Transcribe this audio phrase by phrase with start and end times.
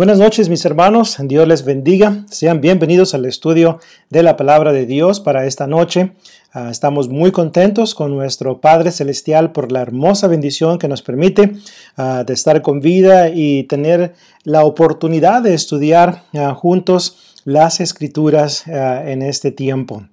[0.00, 2.24] Buenas noches mis hermanos, Dios les bendiga.
[2.30, 6.12] Sean bienvenidos al estudio de la palabra de Dios para esta noche.
[6.54, 11.52] Ah, estamos muy contentos con nuestro Padre Celestial por la hermosa bendición que nos permite
[11.98, 18.66] ah, de estar con vida y tener la oportunidad de estudiar ah, juntos las escrituras
[18.66, 20.04] en este tiempo.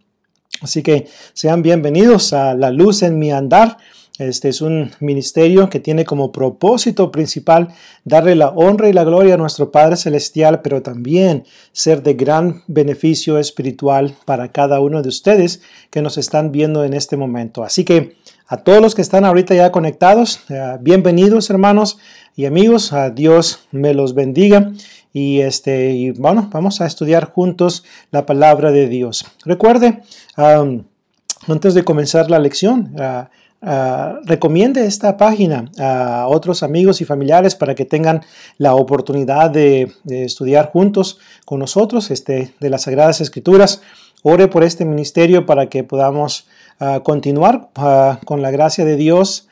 [0.59, 3.77] Así que sean bienvenidos a la luz en mi andar.
[4.17, 7.67] Este es un ministerio que tiene como propósito principal
[8.03, 12.63] darle la honra y la gloria a nuestro Padre Celestial, pero también ser de gran
[12.65, 17.63] beneficio espiritual para cada uno de ustedes que nos están viendo en este momento.
[17.63, 18.15] Así que
[18.47, 21.99] a todos los que están ahorita ya conectados, eh, bienvenidos hermanos
[22.35, 24.71] y amigos, a Dios me los bendiga.
[25.13, 29.25] Y, este, bueno, vamos a estudiar juntos la palabra de Dios.
[29.45, 30.01] Recuerde,
[30.35, 33.29] antes de comenzar la lección, ah,
[33.59, 38.21] Ah, recomiende esta página a otros amigos y familiares para que tengan
[38.59, 43.81] la oportunidad de, estudiar juntos con nosotros este, de las Sagradas Escrituras.
[44.21, 46.47] Ore por este ministerio para que podamos
[46.79, 49.47] ah, continuar ah, con la gracia de Dios,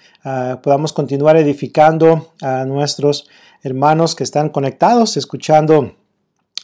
[0.63, 3.27] podamos continuar edificando a nuestros
[3.61, 5.93] hermanos que están conectados, escuchando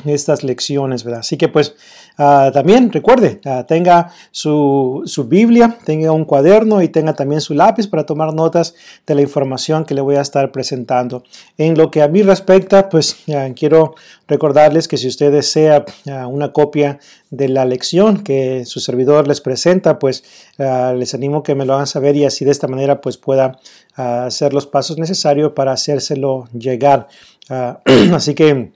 [0.06, 1.20] estas lecciones, ¿verdad?
[1.20, 1.76] Así que pues
[2.22, 7.88] ah, también recuerde, ah, tenga su, Biblia, tenga un cuaderno y tenga también su lápiz
[7.88, 8.76] para tomar notas
[9.08, 11.24] de la información que le voy a estar presentando.
[11.58, 13.18] En lo que a mí respecta, pues
[13.56, 13.96] quiero
[14.28, 19.42] recordarles que si usted desea ah, una copia de la lección que su servidor les
[19.42, 20.24] presenta, pues
[20.58, 23.58] les animo que me lo hagan saber y así de esta manera pues pueda
[23.96, 27.08] hacer los pasos necesarios para hacérselo llegar.
[28.14, 28.72] así que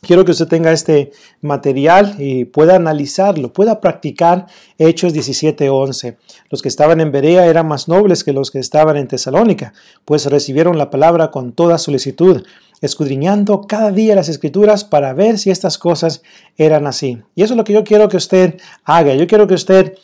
[0.00, 1.10] Quiero que usted tenga este
[1.40, 4.46] material y pueda analizarlo, pueda practicar
[4.78, 6.16] Hechos 17:11.
[6.50, 9.72] Los que estaban en Berea eran más nobles que los que estaban en Tesalónica,
[10.04, 12.44] pues recibieron la palabra con toda solicitud,
[12.80, 16.22] escudriñando cada día las escrituras para ver si estas cosas
[16.56, 17.20] eran así.
[17.34, 19.14] Y eso es lo que yo quiero que usted haga.
[19.14, 19.94] Yo quiero que usted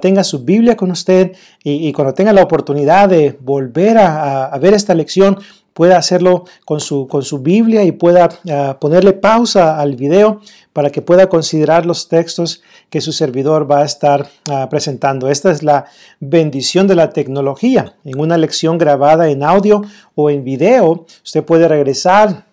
[0.00, 1.32] tenga su Biblia con usted
[1.64, 5.38] y, cuando tenga la oportunidad de volver a ver esta lección,
[5.80, 10.42] pueda hacerlo con su, con su Biblia y pueda ah, ponerle pausa al video
[10.74, 15.30] para que pueda considerar los textos que su servidor va a estar ah, presentando.
[15.30, 15.86] Esta es la
[16.20, 17.94] bendición de la tecnología.
[18.04, 19.80] En una lección grabada en audio
[20.14, 22.44] o en video, usted puede regresar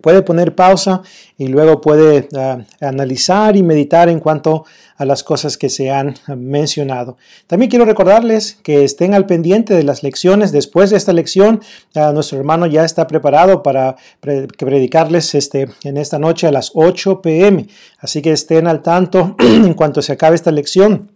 [0.00, 1.02] puede poner pausa
[1.36, 4.64] y luego puede ah, analizar y meditar en cuanto
[5.02, 7.16] a las cosas que se han mencionado.
[7.46, 10.52] También quiero recordarles que estén al pendiente de las lecciones.
[10.52, 11.60] Después de esta lección,
[11.94, 17.66] nuestro hermano ya está preparado para predicarles este, en esta noche a las 8 pm.
[17.98, 21.11] Así que estén al tanto en cuanto se acabe esta lección.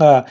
[0.00, 0.24] Uh,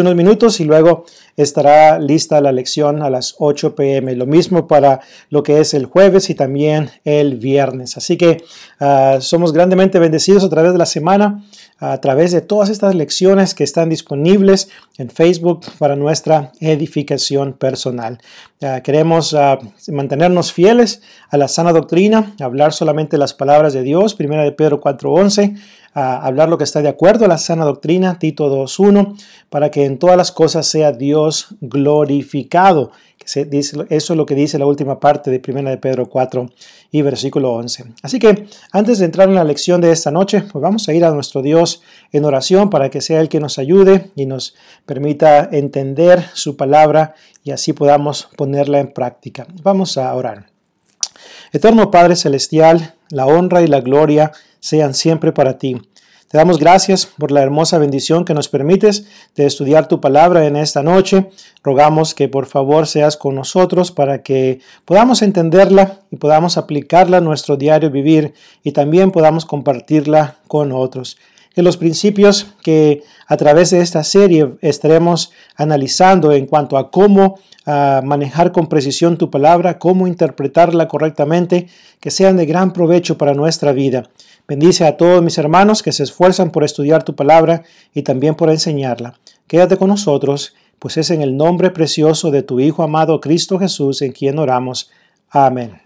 [0.00, 1.04] unos minutos y luego
[1.36, 4.16] estará lista la lección a las 8 pm.
[4.16, 5.00] Lo mismo para
[5.30, 7.96] lo que es el jueves y también el viernes.
[7.96, 8.42] Así que
[8.80, 11.44] uh, somos grandemente bendecidos a través de la semana,
[11.78, 18.18] a través de todas estas lecciones que están disponibles en Facebook para nuestra edificación personal.
[18.60, 19.36] Uh, queremos
[19.88, 24.80] mantenernos fieles a la sana doctrina, hablar solamente las palabras de Dios, primera de Pedro
[24.80, 25.56] 4.11
[25.96, 29.18] hablar lo que está de acuerdo a la sana doctrina, Tito 2.1,
[29.48, 32.92] para que en todas las cosas sea Dios glorificado.
[33.24, 36.50] eso es lo que dice la última parte de 1 de Pedro 4
[36.92, 37.94] y versículo 11.
[38.02, 41.02] Así que antes de entrar en la lección de esta noche, pues vamos a ir
[41.02, 41.82] a nuestro Dios
[42.12, 47.14] en oración para que sea el que nos ayude y nos permita entender su palabra
[47.42, 49.46] y así podamos ponerla en práctica.
[49.62, 50.50] Vamos a orar.
[51.52, 54.32] Eterno Padre Celestial, la honra y la gloria
[54.66, 55.80] sean siempre para ti.
[56.28, 59.06] Te damos gracias por la hermosa bendición que nos permites
[59.36, 61.30] de estudiar tu palabra en esta noche.
[61.62, 67.20] Rogamos que por favor seas con nosotros para que podamos entenderla y podamos aplicarla a
[67.20, 68.34] nuestro diario vivir
[68.64, 71.16] y también podamos compartirla con otros.
[71.54, 77.38] Que los principios que a través de esta serie estaremos analizando en cuanto a cómo
[77.66, 81.68] manejar con precisión tu palabra, cómo interpretarla correctamente,
[82.00, 84.10] que sean de gran provecho para nuestra vida.
[84.48, 88.48] Bendice a todos mis hermanos que se esfuerzan por estudiar tu palabra y también por
[88.48, 89.18] enseñarla.
[89.48, 94.02] Quédate con nosotros, pues es en el nombre precioso de tu Hijo amado Cristo Jesús
[94.02, 94.90] en quien oramos.
[95.30, 95.80] Amén.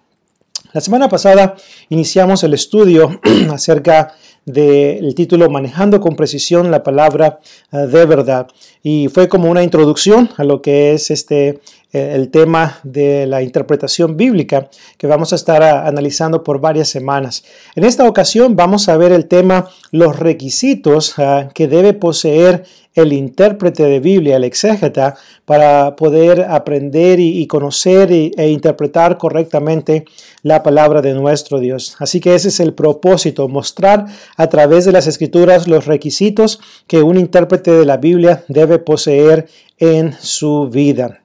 [0.75, 1.57] La semana pasada
[1.89, 3.19] iniciamos el estudio
[3.51, 4.15] acerca
[4.45, 7.41] del título Manejando con precisión la palabra
[7.73, 8.47] eh, de verdad
[8.83, 11.61] y fue como una introducción a lo que es este
[11.93, 17.45] el tema de la interpretación bíblica que vamos a estar ah, analizando por varias semanas.
[17.75, 22.65] En esta ocasión vamos a ver el tema los requisitos ah, que debe poseer
[22.95, 30.05] el intérprete de Biblia, el exégeta, para poder aprender y, conocer e interpretar correctamente
[30.43, 31.97] la palabra de nuestro Dios.
[31.99, 37.03] Así que ese es el propósito, mostrar a través de las escrituras los requisitos que
[37.03, 39.49] un intérprete de la Biblia debe poseer
[39.79, 41.20] en su vida.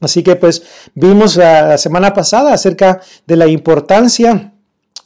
[0.00, 0.62] Así que pues
[0.94, 4.52] vimos la, semana pasada acerca de la importancia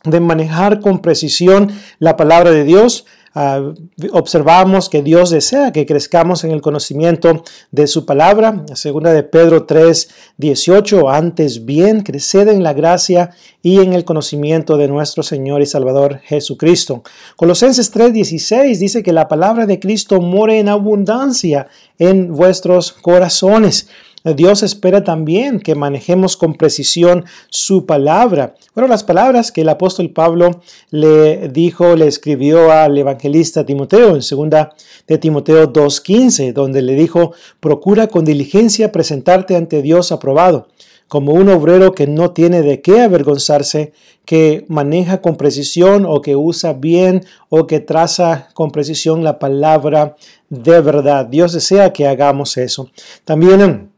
[0.05, 3.07] de manejar con precisión la palabra de Dios.
[3.35, 3.73] Uh,
[4.13, 8.67] observamos que Dios desea que crezcamos en el conocimiento de su palabra.
[8.75, 13.31] Segunda de Pedro 3, 18, antes bien, creced en la gracia
[13.63, 17.03] y en el conocimiento de nuestro Señor y Salvador Jesucristo.
[17.37, 23.89] Colosenses 3, 16 dice que la palabra de Cristo more en abundancia en vuestros corazones.
[24.25, 28.55] Dios espera también que manejemos con precisión su palabra.
[28.75, 34.23] Bueno, las palabras que el apóstol Pablo le dijo, le escribió al evangelista Timoteo en
[34.23, 34.75] segunda
[35.09, 40.69] de Timoteo 2.15, donde le dijo, procura con diligencia presentarte ante Dios aprobado,
[41.09, 43.93] como un obrero que no tiene de qué avergonzarse,
[44.25, 50.15] que maneja con precisión o que usa bien o que traza con precisión la palabra
[50.49, 51.27] de verdad.
[51.27, 52.89] Dios desea que hagamos eso.
[53.25, 53.92] También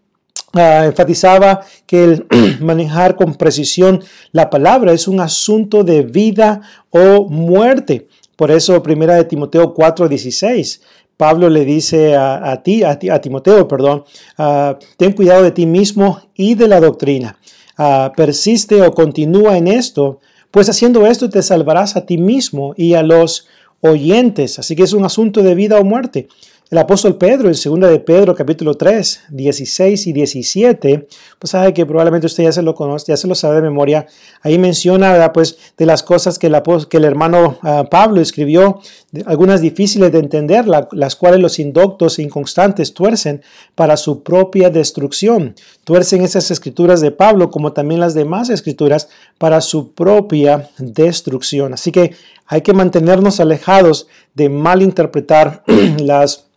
[0.54, 2.26] Ah, enfatizaba que el
[2.60, 6.60] manejar con precisión la palabra es un asunto de vida
[6.90, 8.06] o muerte.
[8.36, 10.80] Por eso, primera de Timoteo 4:16,
[11.16, 14.04] Pablo le dice a, ti, a, Timoteo, perdón,
[14.38, 17.36] ah, ten cuidado de ti mismo y de la doctrina.
[17.76, 20.20] Ah, persiste o continúa en esto,
[20.52, 23.48] pues haciendo esto te salvarás a ti mismo y a los
[23.80, 24.58] oyentes.
[24.60, 26.28] Así que es un asunto de vida o muerte.
[26.70, 31.06] El apóstol Pedro, en 2 de Pedro, capítulo 3, 16 y 17,
[31.38, 34.06] pues sabe que probablemente usted ya se lo conoce, ya se lo sabe de memoria.
[34.40, 36.56] Ahí menciona, pues, de las cosas que el,
[36.88, 38.80] que el hermano ah, Pablo escribió,
[39.26, 43.42] algunas difíciles de entender, las cuales los indoctos e inconstantes tuercen
[43.74, 45.54] para su propia destrucción.
[45.84, 51.74] Tuercen esas escrituras de Pablo, como también las demás escrituras, para su propia destrucción.
[51.74, 52.14] Así que
[52.46, 55.64] hay que mantenernos alejados de malinterpretar
[55.98, 56.48] las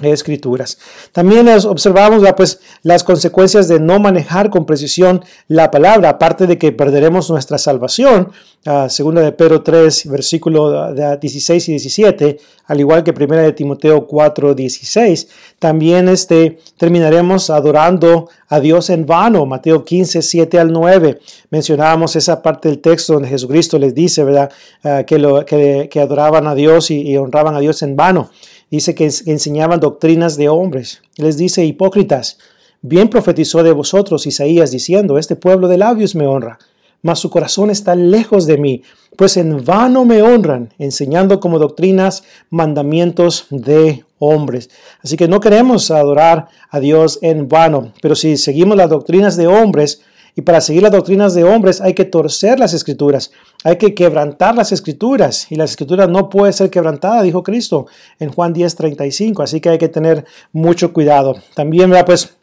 [0.00, 0.78] escrituras.
[1.12, 6.72] También observamos pues, las consecuencias de no manejar con precisión la palabra, aparte de que
[6.72, 8.30] perderemos nuestra salvación,
[8.66, 14.06] uh, segunda de Pedro 3, versículo 16 y 17, al igual que primera de Timoteo
[14.06, 15.28] 4, 16,
[15.58, 21.20] también este, terminaremos adorando a Dios en vano, Mateo 15, 7 al 9.
[21.50, 24.50] Mencionábamos esa parte del texto donde Jesucristo les dice, ¿verdad?,
[24.84, 28.30] ah, que, lo, que, adoraban a Dios y honraban a Dios en vano.
[28.70, 31.02] Dice que enseñaban doctrinas de hombres.
[31.16, 32.38] Les dice, hipócritas,
[32.82, 36.58] bien profetizó de vosotros Isaías diciendo, este pueblo de labios me honra,
[37.02, 38.82] mas su corazón está lejos de mí,
[39.16, 44.70] pues en vano me honran, enseñando como doctrinas mandamientos de hombres.
[45.02, 49.46] Así que no queremos adorar a Dios en vano, pero si seguimos las doctrinas de
[49.46, 50.02] hombres,
[50.38, 53.32] y para seguir las doctrinas de hombres hay que torcer las escrituras,
[53.64, 55.50] hay que quebrantar las escrituras.
[55.50, 57.86] Y las escrituras no puede ser quebrantada, dijo Cristo
[58.20, 59.42] en Juan 10:35.
[59.42, 61.36] Así que hay que tener mucho cuidado.
[61.54, 62.35] También, pues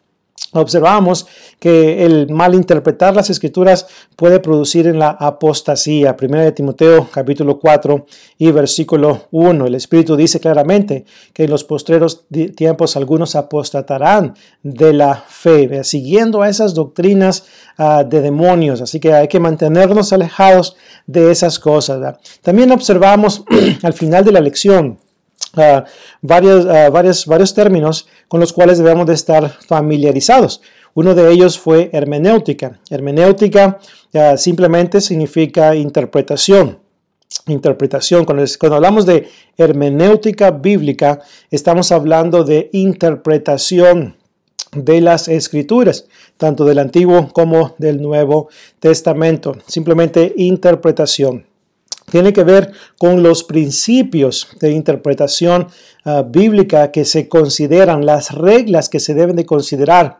[0.53, 1.25] observamos
[1.59, 6.15] que el malinterpretar las escrituras puede producir en la apostasía.
[6.15, 8.05] Primera de Timoteo capítulo 4
[8.37, 9.65] y versículo 1.
[9.65, 12.25] El Espíritu dice claramente que en los postreros
[12.55, 17.45] tiempos algunos apostatarán de la fe, siguiendo esas doctrinas
[17.77, 18.81] ah, de demonios.
[18.81, 20.75] Así que hay que mantenernos alejados
[21.07, 22.17] de esas cosas.
[22.41, 23.43] También observamos
[23.81, 24.99] al final de la lección
[26.21, 30.61] varios, varios términos con los cuales debemos de estar familiarizados.
[30.95, 32.79] Uno de ellos fue hermenéutica.
[32.89, 33.79] Hermenéutica
[34.37, 36.79] simplemente significa interpretación.
[37.47, 38.25] Interpretación.
[38.25, 41.19] Cuando hablamos de hermenéutica bíblica,
[41.49, 44.17] estamos hablando de interpretación
[44.71, 46.07] de las escrituras,
[46.37, 49.55] tanto del Antiguo como del Nuevo Testamento.
[49.67, 51.45] Simplemente interpretación
[52.13, 55.69] tiene que ver con los principios de interpretación
[56.05, 60.19] ah, bíblica que se consideran, las reglas que se deben de considerar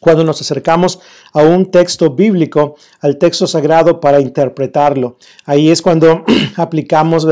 [0.00, 1.00] cuando nos acercamos
[1.32, 5.16] a un texto bíblico, al texto sagrado para interpretarlo.
[5.44, 6.24] Ahí es cuando
[6.56, 7.26] aplicamos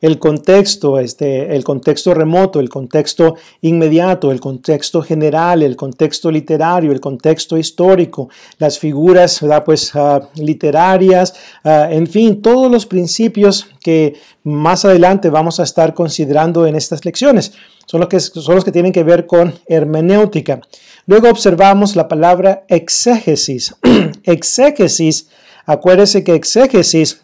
[0.00, 6.92] el contexto, este, el contexto remoto, el contexto inmediato, el contexto general, el contexto literario,
[6.92, 11.34] el contexto histórico, las figuras Pues, ah, literarias,
[11.64, 17.04] ah, en fin, todos los principios que más adelante vamos a estar considerando en estas
[17.04, 17.52] lecciones.
[17.86, 20.60] Son los que, son los que tienen que ver con hermenéutica.
[21.06, 23.74] Luego observamos la palabra exégesis.
[24.24, 25.28] exégesis,
[25.66, 27.22] acuérdese que exégesis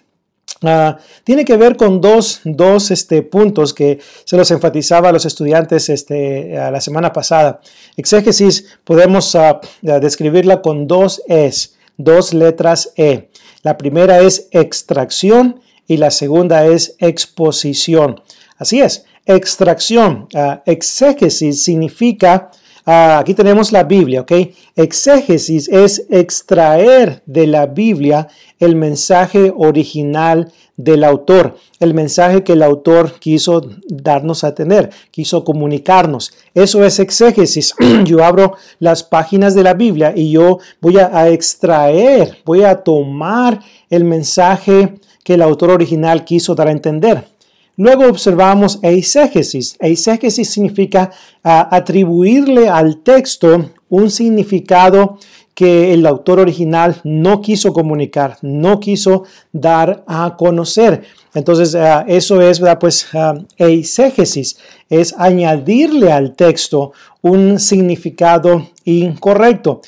[0.63, 5.27] Ah, tiene que ver con dos, dos este, puntos que se los enfatizaba a los
[5.27, 7.61] estudiantes este, la semana pasada.
[7.97, 13.29] Exégesis podemos ah, describirla con dos es, dos letras E.
[13.63, 18.23] La primera es extracción y la segunda es exposición.
[18.57, 20.29] Así es, extracción.
[20.35, 22.51] Uh, exégesis significa
[22.87, 24.33] aquí tenemos la Biblia, ¿ok?
[24.77, 28.29] Exégesis es extraer de la Biblia
[28.61, 35.43] el mensaje original del autor, el mensaje que el autor quiso darnos a tener, quiso
[35.43, 36.33] comunicarnos.
[36.55, 37.75] Eso es exégesis.
[38.05, 43.61] Yo abro las páginas de la Biblia y yo voy a, extraer, voy a tomar
[43.91, 47.36] el mensaje que el autor original quiso dar a entender.
[47.77, 49.77] Luego observamos eisegesis.
[49.81, 51.11] Eisegesis significa
[51.45, 55.19] ah, atribuirle al texto un significado
[55.57, 61.05] que el autor original no quiso comunicar, no quiso dar a conocer.
[61.35, 62.61] Entonces, ah, eso es.
[62.79, 64.59] Pues uh, eisegesis,
[64.91, 66.93] es añadirle al texto
[67.23, 69.81] un significado incorrecto.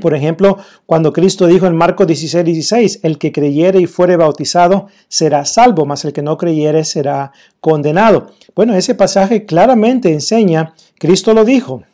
[0.00, 4.88] Por ejemplo, cuando Cristo dijo en Marcos 16, 16, el que creyere y fuere bautizado
[5.08, 8.32] será salvo, mas el que no creyere será condenado.
[8.54, 11.84] Bueno, ese pasaje claramente enseña, Cristo lo dijo,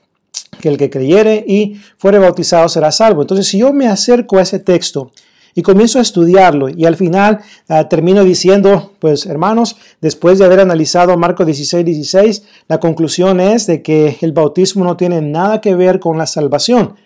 [0.60, 3.22] que el que creyere y fuere bautizado será salvo.
[3.22, 5.12] Entonces, si yo me acerco a ese texto
[5.54, 10.60] y comienzo a estudiarlo y al final ah, termino diciendo, pues hermanos, después de haber
[10.60, 15.74] analizado Marcos 16, 16, la conclusión es de que el bautismo no tiene nada que
[15.74, 16.96] ver con la salvación.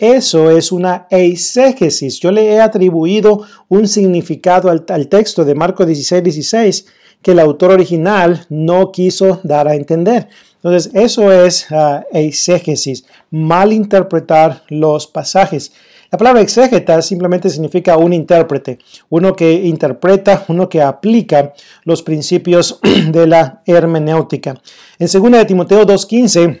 [0.00, 2.20] Eso es una eisegesis.
[2.20, 6.86] Yo le he atribuido un significado al, texto de Marcos 16, 16
[7.20, 10.26] que el autor original no quiso dar a entender.
[10.54, 15.70] Entonces, eso es uh, eisegesis, malinterpretar los pasajes.
[16.10, 18.78] La palabra exégeta simplemente significa un intérprete,
[19.10, 21.52] uno que interpreta, uno que aplica
[21.84, 22.80] los principios
[23.12, 24.58] de la hermenéutica.
[24.98, 26.60] En 2 de Timoteo 2.15,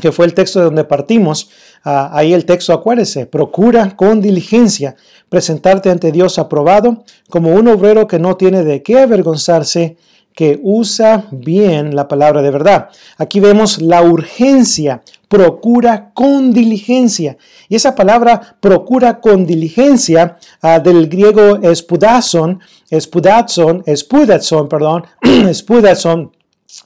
[0.00, 1.50] que fue el texto de donde partimos,
[1.84, 4.96] ah, ahí el texto, acuérdese, procura con diligencia
[5.30, 9.96] presentarte ante Dios aprobado como un obrero que no tiene de qué avergonzarse,
[10.34, 12.88] que usa bien la palabra de verdad.
[13.18, 17.36] Aquí vemos la urgencia, procura con diligencia.
[17.68, 25.04] Y esa palabra procura con diligencia ah, del griego espudazon, espudazon, espudazon, perdón,
[25.48, 26.32] espudazon,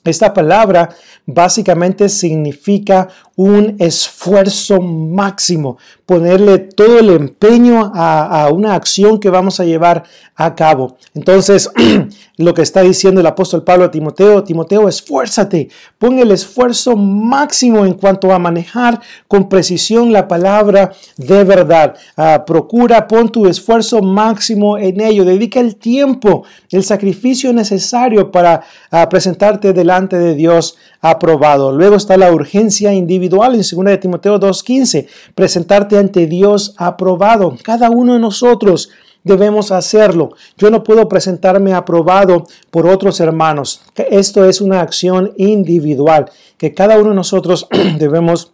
[0.04, 0.90] esta palabra
[1.26, 5.76] básicamente significa un esfuerzo máximo,
[6.06, 10.04] ponerle todo el empeño a, una acción que vamos a llevar
[10.36, 10.96] a cabo.
[11.14, 11.70] Entonces,
[12.36, 17.84] lo que está diciendo el apóstol Pablo a Timoteo, Timoteo, esfuérzate, pon el esfuerzo máximo
[17.84, 21.94] en cuanto a manejar con precisión la palabra de verdad.
[22.16, 28.62] Ah, procura, pon tu esfuerzo máximo en ello, dedica el tiempo, el sacrificio necesario para
[28.90, 31.72] ah, presentarte delante de Dios aprobado.
[31.72, 37.56] Luego está la urgencia individual en 2 de Timoteo 2.15, presentarte ante Dios aprobado.
[37.62, 38.90] Cada uno de nosotros
[39.24, 40.30] debemos hacerlo.
[40.56, 43.82] Yo no puedo presentarme aprobado por otros hermanos.
[44.10, 47.66] Esto es una acción individual que cada uno de nosotros
[47.98, 48.53] debemos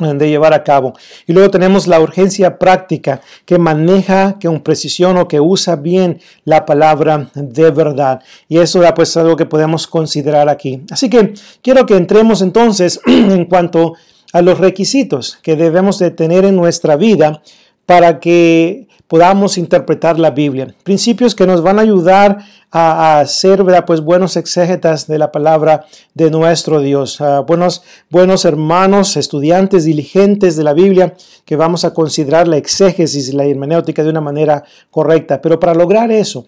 [0.00, 0.94] de llevar a cabo.
[1.26, 6.64] Y luego tenemos la urgencia práctica que maneja con precisión o que usa bien la
[6.66, 8.20] palabra de verdad.
[8.48, 10.82] Y eso es pues algo que podemos considerar aquí.
[10.90, 13.94] Así que quiero que entremos entonces en cuanto
[14.32, 17.42] a los requisitos que debemos de tener en nuestra vida
[17.86, 20.72] para que podamos interpretar la Biblia.
[20.84, 22.38] Principios que nos van a ayudar
[22.70, 27.18] a, ser pues, buenos exégetas de la palabra de nuestro Dios.
[27.44, 31.14] buenos, buenos hermanos, estudiantes diligentes de la Biblia,
[31.44, 34.62] que vamos a considerar la exégesis y la hermenéutica de una manera
[34.92, 35.42] correcta.
[35.42, 36.46] Pero para lograr eso,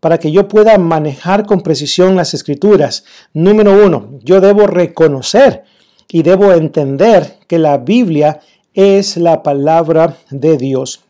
[0.00, 3.04] para que yo pueda manejar con precisión las escrituras,
[3.34, 5.64] número uno, yo debo reconocer
[6.08, 8.40] y debo entender que la Biblia
[8.72, 11.04] es la palabra de Dios.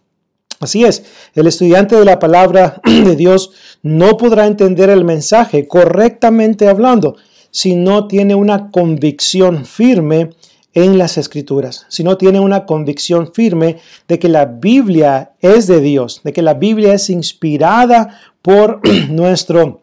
[0.61, 3.53] Así es, el estudiante de la palabra de Dios
[3.83, 7.17] no podrá entender el mensaje correctamente hablando
[7.51, 10.31] si no tiene una convicción firme
[10.75, 15.81] en las escrituras, si no tiene una convicción firme de que la Biblia es de
[15.81, 19.81] Dios, de que la Biblia es inspirada por nuestro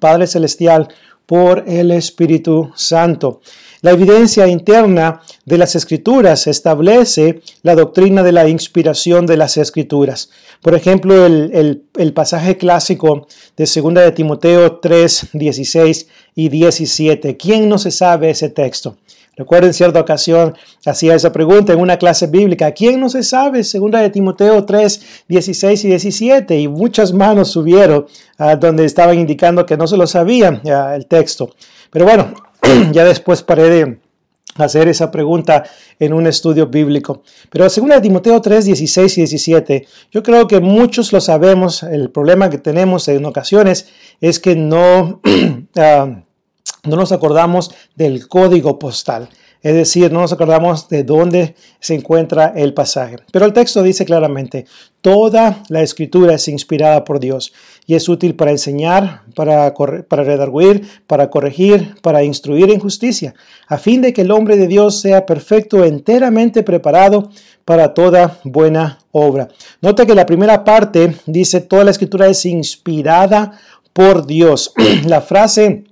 [0.00, 0.88] Padre Celestial
[1.26, 3.42] por el Espíritu Santo.
[3.86, 10.28] La evidencia interna de las escrituras establece la doctrina de la inspiración de las escrituras.
[10.60, 17.36] Por ejemplo, el, pasaje clásico de 2 de Timoteo 3, 16 y 17.
[17.36, 18.96] ¿Quién no se sabe ese texto?
[19.36, 22.72] Recuerdo en cierta ocasión hacía esa pregunta en una clase bíblica.
[22.72, 23.62] ¿Quién no se sabe?
[23.62, 26.58] Segunda de Timoteo 3, 16 y 17.
[26.58, 31.54] Y muchas manos subieron a donde estaban indicando que no se lo sabían el texto.
[31.92, 32.34] Pero bueno,
[32.92, 33.98] ya después paré de
[34.56, 35.64] hacer esa pregunta
[35.98, 37.22] en un estudio bíblico.
[37.50, 41.82] Pero según Timoteo 3, 16 y 17, yo creo que muchos lo sabemos.
[41.82, 43.88] El problema que tenemos en ocasiones
[44.20, 45.20] es que no,
[45.76, 46.22] ah,
[46.84, 49.28] no nos acordamos del código postal.
[49.62, 53.16] Es decir, no nos acordamos de dónde se encuentra el pasaje.
[53.32, 54.66] Pero el texto dice claramente,
[55.00, 57.52] toda la escritura es inspirada por Dios
[57.86, 63.34] y es útil para enseñar, para, para redarguir, para corregir, para instruir en justicia,
[63.68, 67.30] a fin de que el hombre de Dios sea perfecto, enteramente preparado
[67.64, 69.48] para toda buena obra.
[69.80, 73.52] Nota que la primera parte dice, toda la escritura es inspirada
[73.92, 74.72] por Dios.
[75.06, 75.84] la frase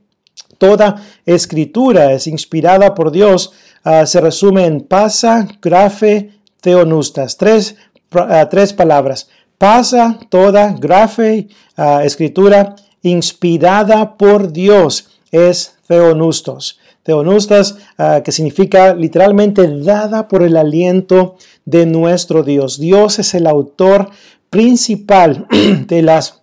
[0.58, 0.96] toda
[1.26, 3.52] escritura es inspirada por Dios,
[3.84, 7.36] ah, se resume en pasa, grafe, teonustas.
[7.36, 7.76] Tres,
[8.12, 9.28] ah, tres palabras.
[9.64, 16.78] Pasa, toda, grafe, ah, escritura, inspirada por Dios, es theonustos.
[17.02, 17.76] Theonustas,
[18.22, 22.78] que significa literalmente dada por el aliento de nuestro Dios.
[22.78, 24.10] Dios es el autor
[24.50, 25.46] principal
[25.88, 26.42] de las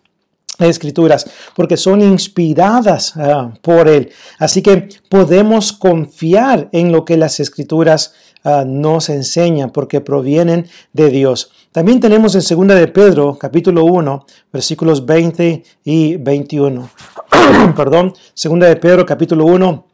[0.58, 4.10] escrituras, porque son inspiradas ah, por Él.
[4.40, 8.14] Así que podemos confiar en lo que las escrituras
[8.44, 11.52] ah, nos enseñan, porque provienen de Dios.
[11.72, 16.90] También tenemos en 2 de Pedro, capítulo 1, versículos 20 y 21.
[17.78, 19.86] Perdón, 2 de Pedro, capítulo 1,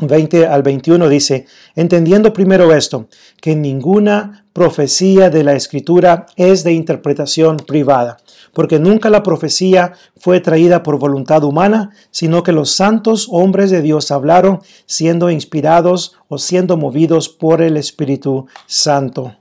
[0.00, 3.06] 20 al 21 dice, entendiendo primero esto,
[3.40, 8.16] que ninguna profecía de la escritura es de interpretación privada,
[8.52, 13.80] porque nunca la profecía fue traída por voluntad humana, sino que los santos hombres de
[13.80, 19.36] Dios hablaron siendo inspirados o siendo movidos por el Espíritu Santo.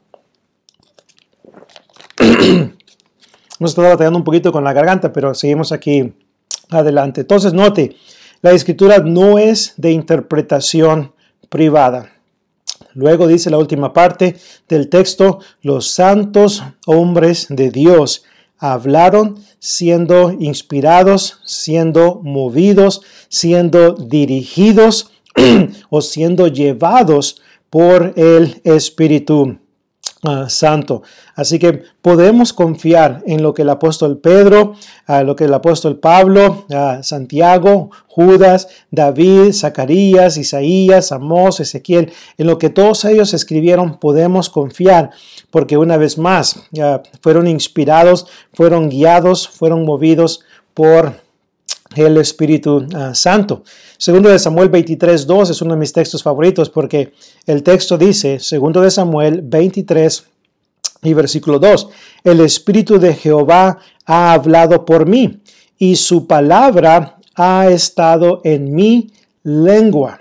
[3.59, 6.13] Nos estado batallando un poquito con la garganta, pero seguimos aquí
[6.69, 7.21] adelante.
[7.21, 7.95] Entonces, note,
[8.41, 11.13] la escritura no es de interpretación
[11.49, 12.11] privada.
[12.93, 14.35] Luego dice la última parte
[14.67, 18.23] del texto, los santos hombres de Dios
[18.57, 25.11] hablaron siendo inspirados, siendo movidos, siendo dirigidos
[25.89, 29.57] o siendo llevados por el Espíritu
[30.23, 31.01] Ah, santo.
[31.33, 34.75] Así que podemos confiar en lo que el apóstol Pedro,
[35.07, 42.45] uh, lo que el apóstol Pablo, uh, Santiago, Judas, David, Zacarías, Isaías, Amós, Ezequiel, en
[42.45, 45.09] lo que todos ellos escribieron, podemos confiar,
[45.49, 46.69] porque una vez más
[47.21, 50.41] fueron inspirados, fueron guiados, fueron movidos
[50.75, 51.15] por
[51.95, 53.63] el Espíritu ah, Santo.
[53.97, 57.13] Segundo de Samuel 23, 2 es uno de mis textos favoritos porque
[57.45, 60.25] el texto dice, segundo de Samuel 23
[61.03, 61.89] y versículo 2,
[62.23, 65.41] el Espíritu de Jehová ha hablado por mí
[65.77, 69.11] y su palabra ha estado en mi
[69.43, 70.19] lengua.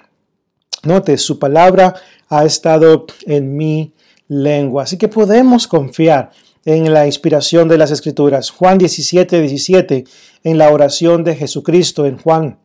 [0.82, 1.94] Note, su palabra
[2.28, 3.92] ha estado en mi
[4.28, 4.84] lengua.
[4.84, 6.30] Así que podemos confiar
[6.64, 8.50] en la inspiración de las Escrituras.
[8.50, 10.04] Juan 17, 17,
[10.44, 12.58] en la oración de Jesucristo, en Juan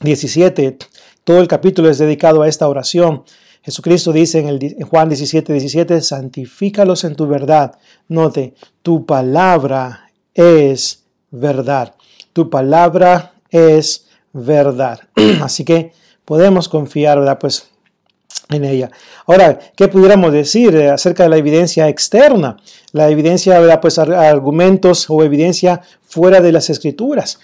[0.00, 0.78] 17,
[1.24, 3.24] todo el capítulo es dedicado a esta oración.
[3.62, 7.78] Jesucristo dice en, el, Juan 17, 17, santifícalos en tu verdad.
[8.08, 11.94] Note, tu palabra es verdad.
[12.32, 15.00] Tu palabra es verdad.
[15.42, 15.92] Así que
[16.26, 17.38] podemos confiar, ¿verdad?
[17.38, 17.70] Pues
[18.50, 18.90] en ella.
[19.26, 22.56] Ahora, ¿qué pudiéramos decir eh, acerca de la evidencia externa?
[22.92, 27.38] La evidencia, pues argumentos o evidencia fuera de las escrituras.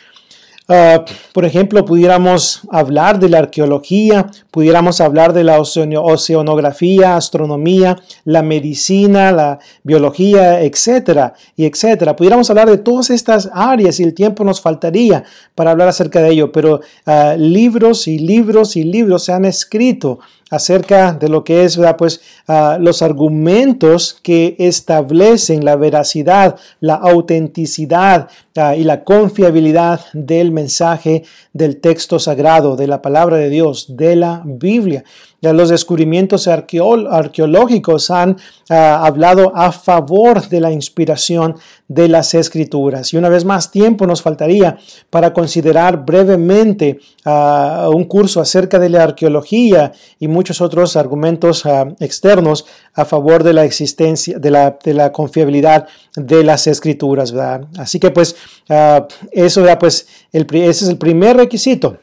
[0.73, 8.45] Ah, por ejemplo, pudiéramos hablar de la arqueología, pudiéramos hablar de la oceanografía, astronomía, la
[8.45, 12.15] medicina, la biología, etcétera, y etcétera.
[12.15, 15.25] Pudiéramos hablar de todas estas áreas y el tiempo nos faltaría
[15.57, 20.21] para hablar acerca de ello, pero ah, libros y libros y libros se han escrito
[20.51, 28.29] acerca de lo que es pues, ah, los argumentos que establecen la veracidad, la autenticidad
[28.57, 34.17] ah, y la confiabilidad del mensaje del texto sagrado, de la palabra de Dios, de
[34.17, 35.05] la Biblia.
[35.43, 38.37] Los descubrimientos arqueológicos han
[38.69, 41.57] ah, hablado a favor de la inspiración
[41.89, 43.13] de las escrituras.
[43.13, 48.91] Y una vez más, tiempo nos faltaría para considerar brevemente ah, un curso acerca de
[48.91, 55.13] la arqueología y muchos otros argumentos ah, externos a favor de la existencia, de la,
[55.13, 57.33] confiabilidad de las escrituras.
[57.33, 57.65] ¿verdad?
[57.79, 58.37] Así que pues
[59.33, 61.97] eso ya pues ese es el primer requisito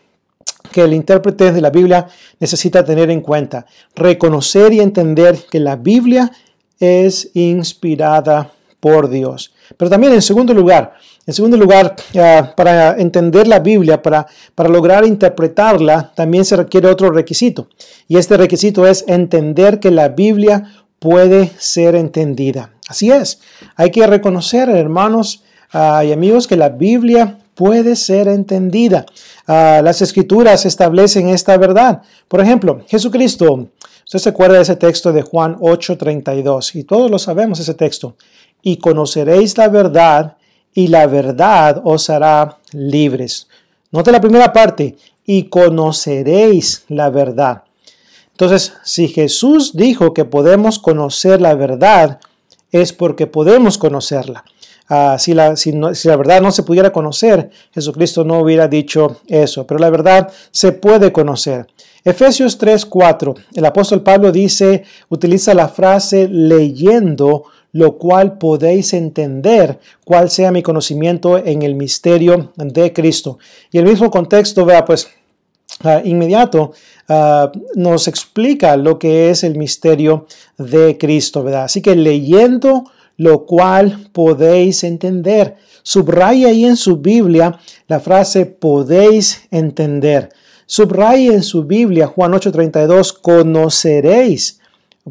[0.77, 2.05] que el intérprete de la Biblia
[2.39, 3.65] necesita tener en cuenta.
[3.95, 6.31] Reconocer y entender que la Biblia
[6.79, 9.55] es inspirada por Dios.
[9.75, 10.93] Pero también en segundo lugar,
[11.25, 16.87] en segundo lugar, ah, para entender la Biblia, para, para lograr interpretarla, también se requiere
[16.89, 17.69] otro requisito.
[18.07, 22.69] Y este requisito es entender que la Biblia puede ser entendida.
[22.87, 23.39] Así es,
[23.75, 29.05] hay que reconocer, hermanos ah, y amigos, que la Biblia puede ser entendida.
[29.47, 32.03] Ah, las escrituras establecen esta verdad.
[32.27, 33.67] Por ejemplo, Jesucristo,
[34.05, 38.15] usted se acuerda de ese texto de Juan 8:32 y todos lo sabemos ese texto.
[38.61, 40.37] Y conoceréis la verdad
[40.73, 43.47] y la verdad os hará libres.
[43.91, 47.63] Note la primera parte, y conoceréis la verdad.
[48.31, 52.19] Entonces, si Jesús dijo que podemos conocer la verdad,
[52.71, 54.45] es porque podemos conocerla.
[54.89, 55.53] Ah, si, la,
[56.15, 61.11] verdad no se pudiera conocer, Jesucristo no hubiera dicho eso, pero la verdad se puede
[61.11, 61.67] conocer.
[62.05, 70.29] Efesios 3:4, el apóstol Pablo dice, utiliza la frase leyendo, lo cual podéis entender cuál
[70.29, 73.39] sea mi conocimiento en el misterio de Cristo.
[73.73, 75.09] Y el mismo contexto, vea, pues
[75.83, 76.71] ah, inmediato
[77.09, 81.65] ah, nos explica lo que es el misterio de Cristo, ¿verdad?
[81.65, 82.85] Así que leyendo
[83.17, 85.55] lo cual podéis entender.
[85.83, 90.29] Subraya ahí en su Biblia la frase podéis entender.
[90.65, 94.59] Subraya en su Biblia Juan 8:32, conoceréis,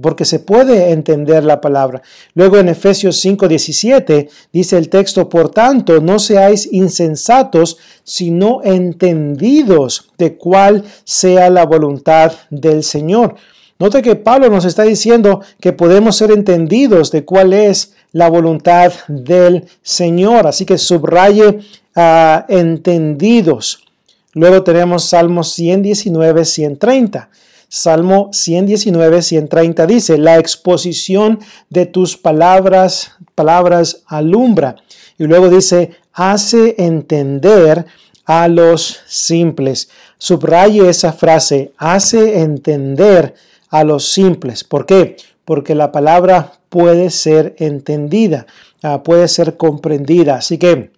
[0.00, 2.02] porque se puede entender la palabra.
[2.34, 10.36] Luego en Efesios 5:17 dice el texto, por tanto, no seáis insensatos, sino entendidos de
[10.36, 13.36] cuál sea la voluntad del Señor.
[13.78, 18.92] Note que Pablo nos está diciendo que podemos ser entendidos de cuál es la voluntad
[19.08, 20.46] del Señor.
[20.46, 21.60] Así que subraye
[21.94, 23.84] a entendidos.
[24.32, 27.30] Luego tenemos Salmo 119, 130.
[27.68, 34.76] Salmo 119, 130 dice, la exposición de tus palabras, palabras alumbra.
[35.18, 37.86] Y luego dice, hace entender
[38.24, 39.88] a los simples.
[40.18, 43.34] Subraye esa frase, hace entender
[43.70, 44.64] a los simples.
[44.64, 45.16] ¿Por qué?
[45.44, 48.46] Porque la palabra puede ser entendida,
[48.82, 50.36] ah, puede ser comprendida.
[50.36, 50.90] Así que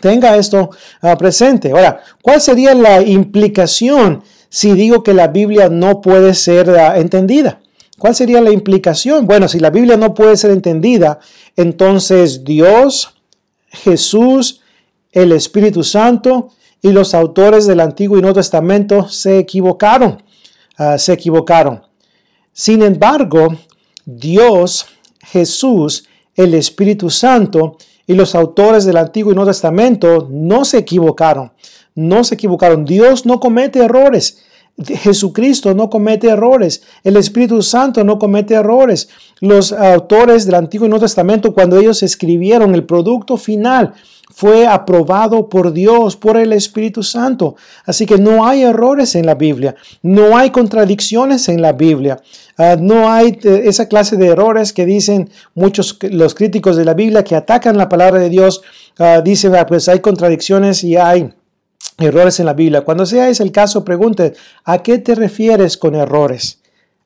[0.00, 0.70] tenga esto
[1.02, 1.70] ah, presente.
[1.70, 7.60] Ahora, ¿cuál sería la implicación si digo que la Biblia no puede ser ah, entendida?
[7.98, 9.26] ¿Cuál sería la implicación?
[9.26, 11.18] Bueno, si la Biblia no puede ser entendida,
[11.56, 13.14] entonces Dios,
[13.70, 14.60] Jesús,
[15.10, 20.22] el Espíritu Santo y los autores del Antiguo y Nuevo Testamento se equivocaron.
[20.96, 21.82] se equivocaron.
[22.52, 23.48] Sin embargo,
[24.04, 24.86] Dios
[25.30, 31.52] Jesús, el Espíritu Santo y los autores del Antiguo y Nuevo Testamento no se equivocaron.
[31.94, 32.84] No se equivocaron.
[32.84, 34.44] Dios no comete errores.
[34.84, 39.08] Jesucristo no comete errores, el Espíritu Santo no comete errores.
[39.40, 43.94] Los autores del Antiguo y Nuevo Testamento, cuando ellos escribieron el producto final,
[44.38, 47.56] fue aprobado por Dios, por el Espíritu Santo.
[47.86, 52.20] Así que no hay errores en la Biblia, no hay contradicciones en la Biblia,
[52.56, 56.94] ah, no hay eh, esa clase de errores que dicen muchos los críticos de la
[56.94, 58.62] Biblia que atacan la palabra de Dios,
[59.00, 61.32] uh, dicen, ah, pues hay contradicciones y hay
[61.98, 62.82] errores en la Biblia.
[62.82, 66.60] Cuando sea ese el caso, pregunte, ¿a qué te refieres con errores?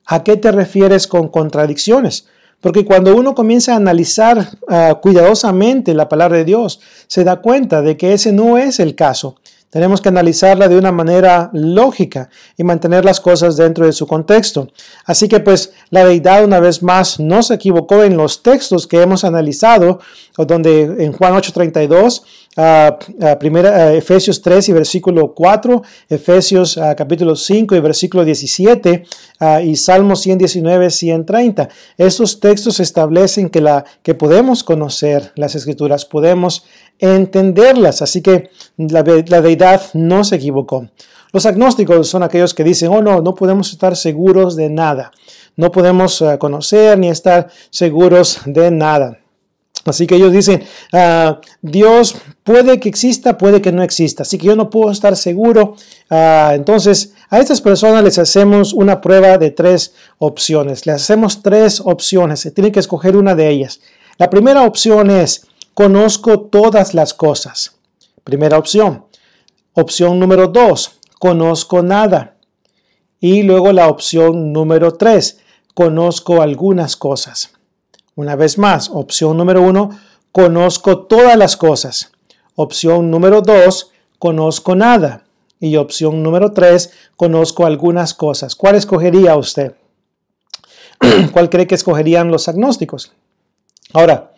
[0.05, 2.27] ¿A qué te refieres con contradicciones?
[2.61, 7.81] Porque cuando uno comienza a analizar ah, cuidadosamente la palabra de Dios, se da cuenta
[7.81, 9.35] de que ese no es el caso.
[9.73, 14.67] Tenemos que analizarla de una manera lógica y mantener las cosas dentro de su contexto.
[15.03, 19.01] Así que pues la deidad una vez más no se equivocó en los textos que
[19.01, 19.99] hemos analizado,
[20.37, 22.21] donde en Juan 8:32,
[22.57, 29.03] uh, primera, Efesios 3 y versículo 4, Efesios capítulo 5 y versículo 17
[29.63, 31.69] y Salmo 119, 130.
[31.97, 36.65] Estos textos establecen que, la, que podemos conocer las escrituras, podemos
[36.99, 38.01] entenderlas.
[38.01, 40.89] Así que la, deidad no se equivocó.
[41.31, 45.11] Los agnósticos son aquellos que dicen, oh no, no podemos estar seguros de nada.
[45.55, 49.19] No podemos eh, conocer ni estar seguros de nada.
[49.85, 54.23] Así que ellos dicen, ah, Dios puede que exista, puede que no exista.
[54.23, 55.75] Así que yo no puedo estar seguro.
[56.09, 60.85] Ah, entonces, a estas personas les hacemos una prueba de tres opciones.
[60.85, 62.39] Les hacemos tres opciones.
[62.39, 63.81] Se tiene que escoger una de ellas.
[64.17, 67.75] La primera opción es, conozco todas las cosas.
[68.23, 69.05] Primera opción.
[69.73, 72.35] Opción número dos, conozco nada.
[73.19, 75.39] Y luego la opción número tres,
[75.73, 77.52] conozco algunas cosas.
[78.15, 79.89] Una vez más, opción número uno,
[80.31, 82.11] conozco todas las cosas.
[82.55, 85.23] Opción número dos, conozco nada.
[85.59, 88.55] Y opción número tres, conozco algunas cosas.
[88.55, 89.75] ¿Cuál escogería usted?
[91.31, 93.13] ¿Cuál cree que escogerían los agnósticos?
[93.93, 94.33] Ahora,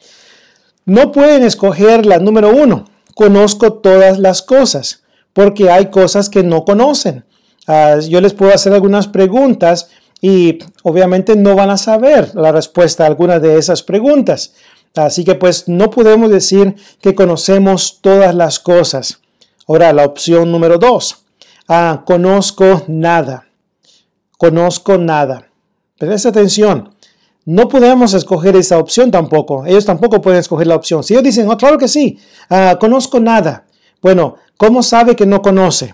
[0.86, 2.86] no pueden escoger la número uno,
[3.16, 7.26] conozco todas las cosas, porque hay cosas que no conocen.
[7.68, 9.90] Ah, yo les puedo hacer algunas preguntas
[10.26, 14.56] y obviamente no van a saber la respuesta a alguna de esas preguntas.
[14.96, 19.20] Así que pues no podemos decir que conocemos todas las cosas.
[19.68, 21.26] Ahora, la opción número dos.
[21.68, 23.46] Ah, conozco nada.
[24.40, 25.48] Conozco nada.
[26.00, 26.96] Presta atención.
[27.46, 29.64] No podemos escoger esa opción tampoco.
[29.68, 31.04] Ellos tampoco pueden escoger la opción.
[31.04, 32.18] Si ellos dicen, oh, claro que sí,
[32.50, 33.68] ah, conozco nada.
[34.02, 35.94] Bueno, ¿cómo sabe que no conoce?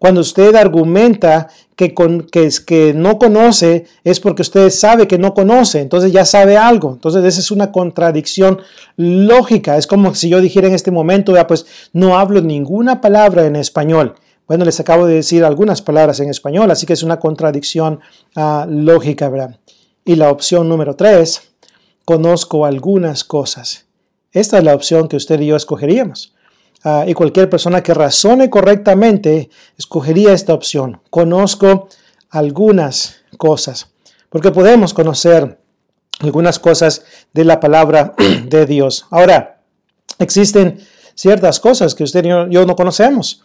[0.00, 1.94] Cuando usted argumenta que,
[2.32, 6.92] que, que no conoce es porque usted sabe que no conoce, entonces ya sabe algo.
[6.94, 8.60] Entonces esa es una contradicción
[8.96, 9.76] lógica.
[9.76, 13.56] Es como si yo dijera en este momento, ya pues no hablo ninguna palabra en
[13.56, 14.14] español.
[14.48, 18.00] Bueno, les acabo de decir algunas palabras en español, así que es una contradicción
[18.36, 19.58] ah, lógica, ¿verdad?
[20.06, 21.42] Y la opción número tres,
[22.06, 23.84] conozco algunas cosas.
[24.32, 26.32] Esta es la opción que usted y yo escogeríamos.
[26.82, 31.00] Ah, y cualquier persona que razone correctamente escogería esta opción.
[31.10, 31.88] Conozco
[32.30, 33.88] algunas cosas.
[34.30, 35.58] Porque podemos conocer
[36.20, 38.14] algunas cosas de la palabra
[38.46, 39.06] de Dios.
[39.10, 39.60] Ahora,
[40.18, 40.78] existen
[41.14, 43.42] ciertas cosas que usted y yo no conocemos.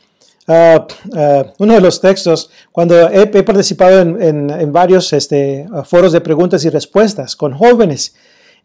[0.48, 6.63] Ah, ah, uno de los textos, cuando he, participado en, varios este, foros de preguntas
[6.63, 8.15] y respuestas con jóvenes,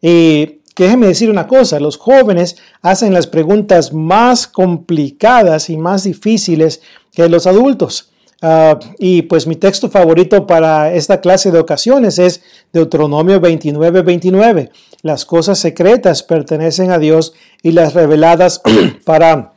[0.01, 6.81] y déjenme decir una cosa, los jóvenes hacen las preguntas más complicadas y más difíciles
[7.11, 8.11] que los adultos.
[8.43, 12.41] Ah, y pues mi texto favorito para esta clase de ocasiones es
[12.73, 14.71] Deuteronomio 29, 29.
[15.03, 18.61] Las cosas secretas pertenecen a Dios y las reveladas
[19.05, 19.53] para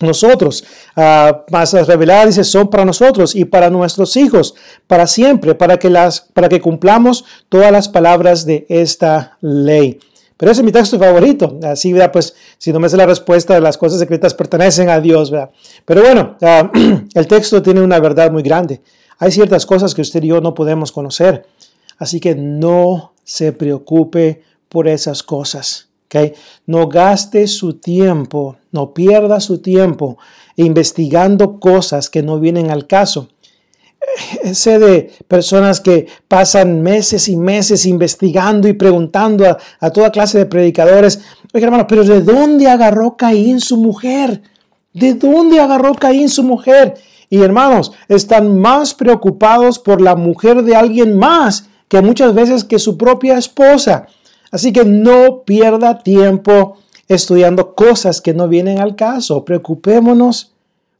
[0.00, 0.64] nosotros.
[0.96, 4.56] Uh, más las reveladas dice, son para nosotros y para nuestros hijos,
[4.88, 10.00] para siempre, para que, las, para que cumplamos todas las palabras de esta ley.
[10.36, 11.58] Pero ese es mi texto favorito.
[11.62, 12.12] Así, ¿verdad?
[12.12, 15.30] pues, si no me hace la respuesta, las cosas secretas pertenecen a Dios.
[15.30, 15.50] ¿verdad?
[15.84, 16.70] Pero bueno, ah,
[17.14, 18.82] el texto tiene una verdad muy grande.
[19.18, 21.46] Hay ciertas cosas que usted y yo no podemos conocer.
[21.98, 25.88] Así que no se preocupe por esas cosas.
[26.66, 30.18] No gaste su tiempo, no pierda su tiempo
[30.56, 33.28] investigando cosas que no vienen al caso.
[34.52, 40.46] Sé de personas que pasan meses y meses investigando y preguntando a, toda clase de
[40.46, 41.20] predicadores,
[41.52, 44.42] oye hermano, pero ¿de dónde agarró Caín su mujer?
[44.92, 46.94] ¿De dónde agarró Caín su mujer?
[47.30, 52.78] Y hermanos, están más preocupados por la mujer de alguien más que muchas veces que
[52.78, 54.06] su propia esposa.
[54.50, 59.44] Así que no pierda tiempo estudiando cosas que no vienen al caso.
[59.44, 60.52] Preocupémonos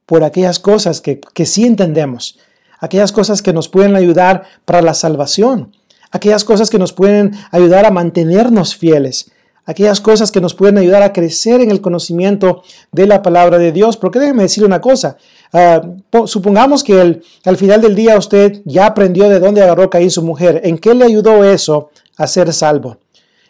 [0.06, 2.38] por aquellas cosas que sí entendemos,
[2.84, 5.72] aquellas cosas que nos pueden ayudar para la salvación,
[6.10, 9.32] aquellas cosas que nos pueden ayudar a mantenernos fieles,
[9.64, 13.72] aquellas cosas que nos pueden ayudar a crecer en el conocimiento de la palabra de
[13.72, 13.96] Dios.
[13.96, 15.16] Porque déjeme decir una cosa,
[15.54, 15.80] ah,
[16.26, 20.60] supongamos que al final del día usted ya aprendió de dónde agarró Caín su mujer,
[20.62, 22.98] ¿en qué le ayudó eso a ser salvo?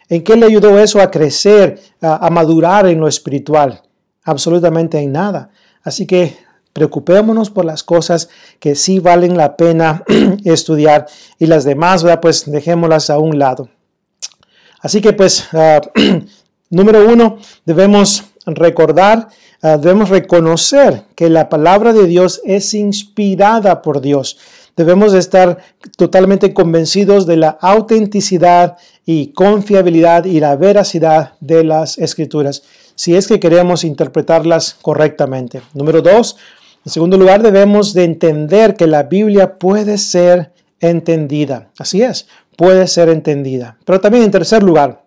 [0.07, 3.81] ¿En qué le ayudó eso a crecer, a, madurar en lo espiritual?
[4.23, 5.49] Absolutamente en nada.
[5.83, 6.37] Así que
[6.75, 8.27] preocupémonos por las cosas
[8.59, 10.03] que sí valen la pena
[10.43, 11.05] estudiar
[11.39, 13.69] y las demás, pues dejémoslas a un lado.
[14.81, 15.79] Así que pues, ah,
[16.69, 19.29] número uno, debemos recordar,
[19.61, 24.37] ah, debemos reconocer que la palabra de Dios es inspirada por Dios.
[24.75, 25.59] Debemos estar
[25.95, 32.63] totalmente convencidos de la autenticidad y confiabilidad y la veracidad de las escrituras,
[32.95, 35.61] si es que queremos interpretarlas correctamente.
[35.73, 36.35] Número dos,
[36.85, 41.71] en segundo lugar, debemos de entender que la Biblia puede ser entendida.
[41.79, 43.77] Así es, puede ser entendida.
[43.85, 45.03] Pero también en tercer lugar,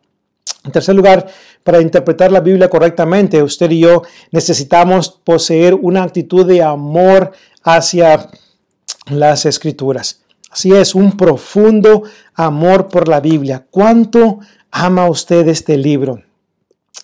[0.65, 1.29] en tercer lugar,
[1.63, 7.31] para interpretar la Biblia correctamente, usted y yo necesitamos poseer una actitud de amor
[7.63, 8.29] hacia
[9.07, 10.23] las escrituras.
[10.51, 12.03] Así es, un profundo
[12.35, 13.67] amor por la Biblia.
[13.71, 14.41] ¿Cuánto
[14.73, 16.23] ama usted este libro?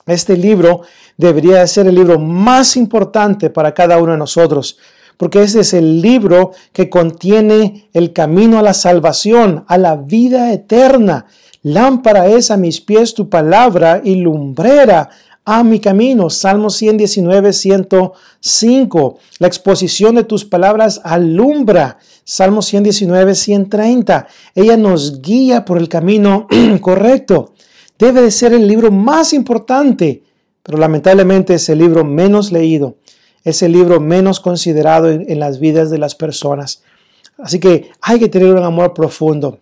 [0.07, 0.83] Este libro
[1.17, 4.79] debería ser el libro más importante para cada uno de nosotros,
[5.17, 10.53] porque ese es el libro que contiene el camino a la salvación, a la vida
[10.53, 11.27] eterna.
[11.63, 15.11] Lámpara es a mis pies tu palabra y lumbrera
[15.45, 16.31] a mi camino.
[16.31, 19.19] Salmo 119, 105.
[19.39, 21.99] La exposición de tus palabras alumbra.
[22.25, 24.27] Salmo 119, 130.
[24.55, 26.49] Ella nos guía por el camino
[26.81, 27.53] correcto.
[27.99, 30.23] Debe de ser el libro más importante,
[30.65, 32.97] pero lamentablemente es el libro menos leído.
[33.45, 36.83] Es el libro menos considerado en, las vidas de las personas.
[37.39, 39.59] Así que hay que tener un amor profundo.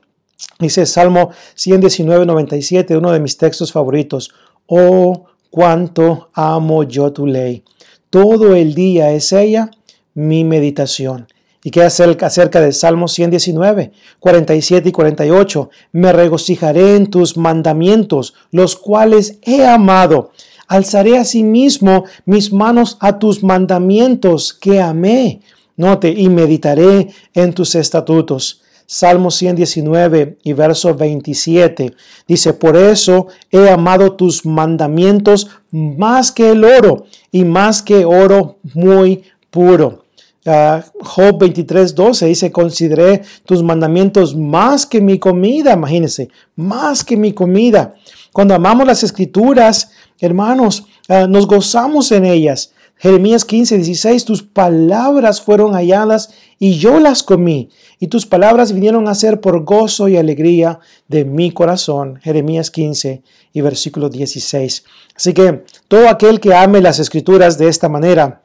[0.60, 4.32] Dice Salmo 119, 97, uno de mis textos favoritos.
[4.66, 7.64] Oh, cuánto amo yo tu ley.
[8.08, 9.70] Todo el día es ella
[10.14, 11.26] mi meditación.
[11.64, 15.70] ¿Y qué acerca del Salmo 119, 47 y 48?
[15.92, 20.32] Me regocijaré en tus mandamientos, los cuales he amado.
[20.72, 25.42] Alzaré a sí mismo mis manos a tus mandamientos que amé.
[25.76, 28.62] Note, y meditaré en tus estatutos.
[28.86, 31.94] Salmo 119 y verso 27
[32.26, 38.56] dice, por eso he amado tus mandamientos más que el oro y más que oro
[38.72, 40.06] muy puro.
[40.46, 47.18] Uh, Job 23, 12 dice, consideré tus mandamientos más que mi comida, imagínense, más que
[47.18, 47.94] mi comida.
[48.32, 49.90] Cuando amamos las escrituras,
[50.22, 52.72] hermanos, ah, nos gozamos en ellas.
[52.96, 56.30] Jeremías 15, 16, tus palabras fueron halladas
[56.60, 61.24] y yo las comí, y tus palabras vinieron a ser por gozo y alegría de
[61.24, 62.20] mi corazón.
[62.22, 64.84] Jeremías 15 y versículo 16.
[65.16, 68.42] Así que todo aquel que ame las escrituras de esta manera,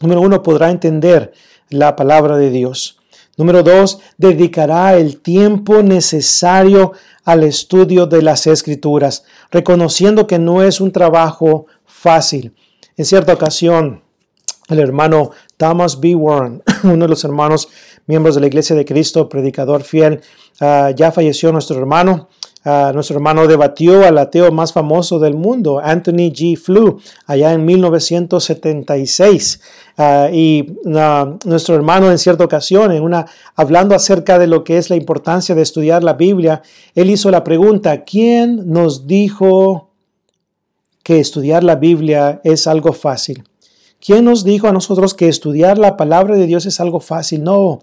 [0.00, 1.32] número uno, podrá entender
[1.70, 2.98] la palabra de Dios.
[3.42, 6.92] Número dos, dedicará el tiempo necesario
[7.24, 12.54] al estudio de las escrituras, reconociendo que no es un trabajo fácil.
[12.96, 14.04] En cierta ocasión,
[14.68, 16.14] el hermano Thomas B.
[16.14, 17.68] Warren, uno de los hermanos
[18.06, 20.20] miembros de la Iglesia de Cristo, predicador fiel,
[20.60, 22.28] ah, ya falleció nuestro hermano.
[22.64, 26.56] Ah, nuestro hermano debatió al ateo más famoso del mundo, Anthony G.
[26.56, 29.60] Flew, allá en 1976.
[29.96, 34.90] Ah, y nuestro hermano en cierta ocasión, en una, hablando acerca de lo que es
[34.90, 36.62] la importancia de estudiar la Biblia,
[36.94, 39.92] él hizo la pregunta, ¿quién nos dijo
[41.02, 43.44] que estudiar la Biblia es algo fácil.
[44.04, 47.42] ¿Quién nos dijo a nosotros que estudiar la palabra de Dios es algo fácil?
[47.42, 47.82] No.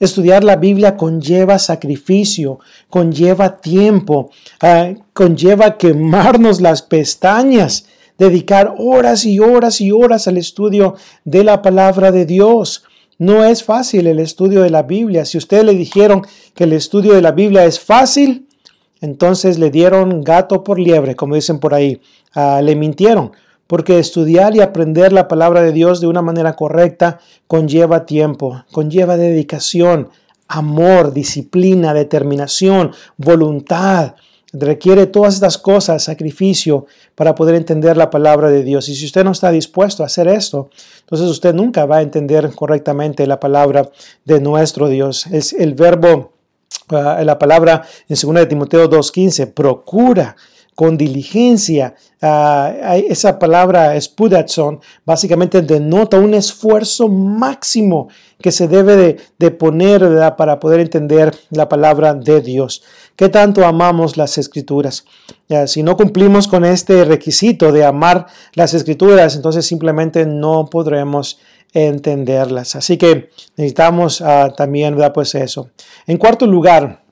[0.00, 2.58] Estudiar la Biblia conlleva sacrificio,
[2.90, 4.30] conlleva tiempo,
[4.60, 7.86] ah, conlleva quemarnos las pestañas,
[8.18, 12.84] dedicar horas y horas y horas al estudio de la palabra de Dios.
[13.18, 15.24] No es fácil el estudio de la Biblia.
[15.24, 18.48] Si ustedes le dijeron que el estudio de la Biblia es fácil,
[19.00, 22.00] entonces le dieron gato por liebre, como dicen por ahí.
[22.34, 23.32] Ah, le mintieron,
[23.74, 29.16] porque estudiar y aprender la palabra de Dios de una manera correcta conlleva tiempo, conlleva
[29.16, 30.10] dedicación,
[30.46, 34.14] amor, disciplina, determinación, voluntad.
[34.52, 38.88] Requiere todas estas cosas, sacrificio, para poder entender la palabra de Dios.
[38.88, 42.54] Y si usted no está dispuesto a hacer esto, entonces usted nunca va a entender
[42.54, 43.90] correctamente la palabra
[44.24, 45.26] de nuestro Dios.
[45.26, 46.34] Es el verbo
[46.88, 50.36] Ah, la palabra en 2 de Timoteo 2.15, procura
[50.74, 51.94] con diligencia.
[52.20, 58.08] Ah, esa palabra spudatson básicamente denota un esfuerzo máximo
[58.40, 60.02] que se debe de, poner
[60.36, 62.82] para poder entender la palabra de Dios.
[63.16, 65.04] ¿Qué tanto amamos las escrituras?
[65.66, 71.38] si no cumplimos con este requisito de amar las escrituras, entonces simplemente no podremos
[71.74, 72.76] entenderlas.
[72.76, 74.96] Así que necesitamos uh, también.
[75.12, 75.70] Pues eso.
[76.06, 77.03] En cuarto lugar,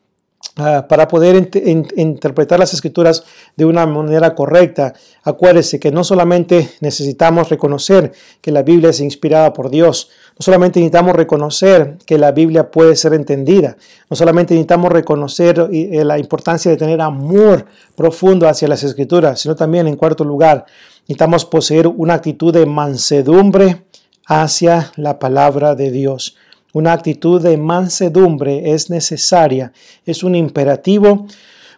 [0.58, 1.50] uh, para poder
[1.96, 3.24] interpretar las escrituras
[3.56, 9.52] de una manera correcta, acuérdese que no solamente necesitamos reconocer que la Biblia es inspirada
[9.52, 13.76] por Dios, no solamente necesitamos reconocer que la Biblia puede ser entendida,
[14.08, 19.54] no solamente necesitamos reconocer eh, la importancia de tener amor profundo hacia las escrituras, sino
[19.56, 20.66] también en cuarto lugar,
[21.02, 23.82] necesitamos poseer una actitud de mansedumbre,
[24.26, 26.36] hacia la palabra de Dios.
[26.72, 29.72] Una actitud de mansedumbre es necesaria,
[30.06, 31.26] es un imperativo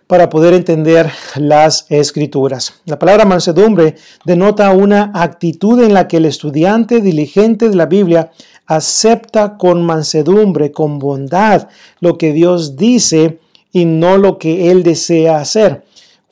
[0.07, 2.81] para poder entender las escrituras.
[2.85, 8.31] La palabra mansedumbre denota una actitud en la que el estudiante diligente de la Biblia
[8.67, 11.69] acepta con mansedumbre, con bondad,
[12.01, 13.41] lo que Dios dice
[13.73, 15.85] y no lo que Él desea hacer.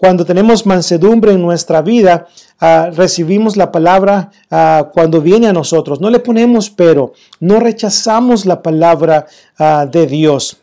[0.02, 2.26] Cuando tenemos mansedumbre en nuestra vida,
[2.58, 6.00] ah, recibimos la palabra ah, cuando viene a nosotros.
[6.00, 9.28] No le ponemos pero, no rechazamos la palabra
[9.60, 10.56] ah, de Dios,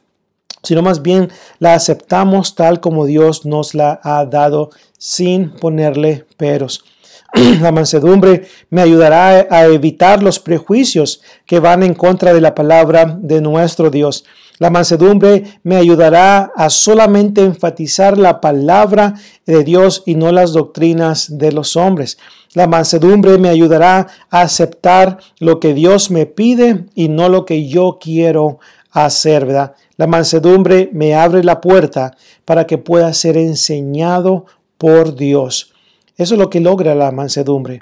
[0.61, 6.83] sino más bien la aceptamos tal como Dios nos la ha dado sin ponerle peros.
[7.61, 13.17] La mansedumbre me ayudará a evitar los prejuicios que van en contra de la palabra
[13.17, 14.25] de nuestro Dios.
[14.59, 21.37] La mansedumbre me ayudará a solamente enfatizar la palabra de Dios y no las doctrinas
[21.37, 22.17] de los hombres.
[22.53, 27.69] La mansedumbre me ayudará a aceptar lo que Dios me pide y no lo que
[27.69, 28.59] yo quiero
[28.91, 29.75] hacer, ¿verdad?
[29.95, 34.45] La mansedumbre me abre la puerta para que pueda ser enseñado
[34.77, 35.73] por Dios.
[36.17, 37.79] Eso es lo que logra la mansedumbre.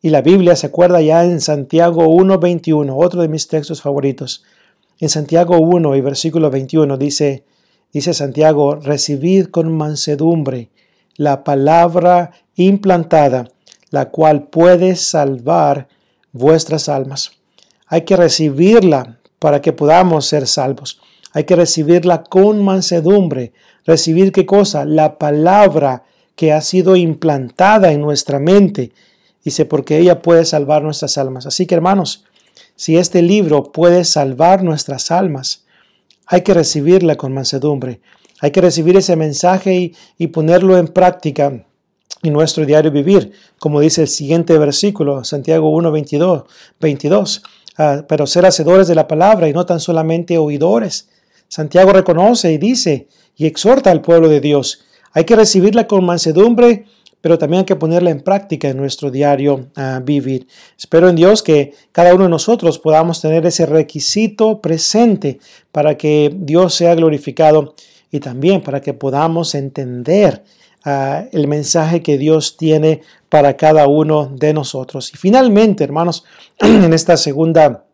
[0.00, 4.44] Y la Biblia se acuerda ya en Santiago 1.21, otro de mis textos favoritos.
[5.00, 7.44] En Santiago 1 y versículo 21 dice,
[7.92, 10.70] dice Santiago, recibid con mansedumbre
[11.16, 13.48] la palabra implantada,
[13.90, 15.88] la cual puede salvar
[16.32, 17.32] vuestras almas.
[17.86, 21.00] Hay que recibirla para que podamos ser salvos.
[21.32, 23.52] Hay que recibirla con mansedumbre.
[23.84, 24.84] Recibir qué cosa?
[24.84, 26.04] La palabra
[26.36, 28.92] que ha sido implantada en nuestra mente.
[29.44, 31.46] Dice, porque ella puede salvar nuestras almas.
[31.46, 32.24] Así que hermanos,
[32.76, 35.64] si este libro puede salvar nuestras almas,
[36.26, 38.00] hay que recibirla con mansedumbre.
[38.40, 41.64] Hay que recibir ese mensaje y, ponerlo en práctica
[42.22, 46.44] en nuestro diario vivir, como dice el siguiente versículo, Santiago 1, 22,
[46.80, 47.42] 22
[48.06, 51.08] pero ser hacedores de la palabra y no tan solamente oidores.
[51.48, 56.86] Santiago reconoce y dice y exhorta al pueblo de Dios hay que recibirla con mansedumbre,
[57.24, 60.46] pero también hay que ponerla en práctica en nuestro diario ah, vivir.
[60.78, 65.38] Espero en Dios que cada uno de nosotros podamos tener ese requisito presente
[65.72, 67.76] para que Dios sea glorificado
[68.10, 70.44] y también para que podamos entender
[70.84, 73.00] ah, el mensaje que Dios tiene
[73.30, 75.10] para cada uno de nosotros.
[75.14, 76.26] Y finalmente, hermanos,
[76.58, 77.86] en esta segunda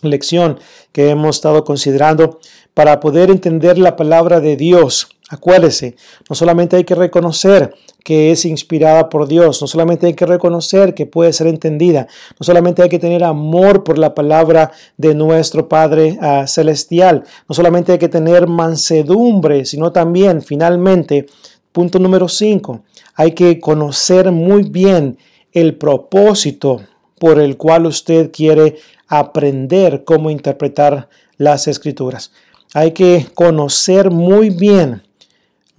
[0.00, 0.58] lección
[0.92, 2.40] que hemos estado considerando,
[2.72, 5.94] para poder entender la palabra de Dios, Acuérdese,
[6.28, 7.72] no solamente hay que reconocer
[8.02, 12.44] que es inspirada por Dios, no solamente hay que reconocer que puede ser entendida, no
[12.44, 17.92] solamente hay que tener amor por la palabra de nuestro Padre ah, Celestial, no solamente
[17.92, 21.26] hay que tener mansedumbre, sino también, finalmente,
[21.70, 22.80] punto número 5,
[23.14, 25.16] hay que conocer muy bien
[25.52, 26.80] el propósito
[27.20, 32.32] por el cual usted quiere aprender cómo interpretar las escrituras.
[32.74, 35.02] Hay que conocer muy bien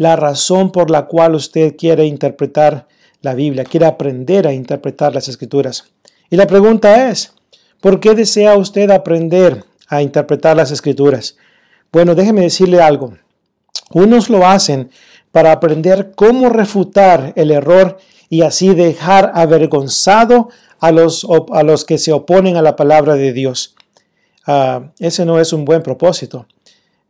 [0.01, 2.87] la razón por la cual usted quiere interpretar
[3.21, 5.91] la Biblia, quiere aprender a interpretar las escrituras.
[6.31, 7.35] Y la pregunta es,
[7.79, 11.37] ¿por qué desea usted aprender a interpretar las escrituras?
[11.91, 13.13] Bueno, déjeme decirle algo.
[13.91, 14.89] Unos lo hacen
[15.31, 20.49] para aprender cómo refutar el error y así dejar avergonzado
[20.79, 23.75] a los, a los que se oponen a la palabra de Dios.
[24.47, 26.47] Ah, ese no es un buen propósito.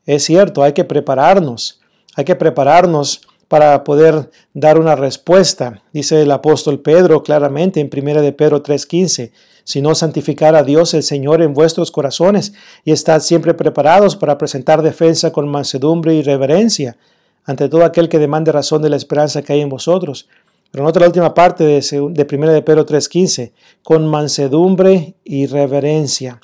[0.06, 1.81] Es cierto, hay que prepararnos,
[2.16, 5.82] hay que prepararnos para poder dar una respuesta.
[5.92, 9.32] Dice el apóstol Pedro claramente en 1 de Pedro 3:15,
[9.64, 12.54] si no santificar a Dios el Señor en vuestros corazones
[12.86, 16.98] y estad siempre preparados para presentar defensa con mansedumbre y reverencia
[17.44, 20.28] ante todo aquel que demande razón de la esperanza que hay en vosotros.
[20.72, 23.52] Pero nota la última parte de, de 1 de Pedro 3:15,
[23.84, 26.40] con mansedumbre y reverencia.